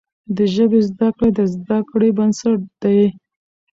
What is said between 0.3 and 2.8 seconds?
د ژبي زده کړه د زده کړې بنسټ